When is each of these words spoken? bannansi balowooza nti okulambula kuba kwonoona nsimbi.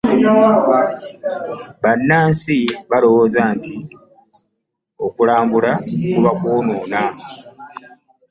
bannansi 1.81 2.59
balowooza 2.89 3.41
nti 3.55 3.75
okulambula 5.05 5.71
kuba 6.13 6.31
kwonoona 6.39 7.01
nsimbi. 7.09 7.31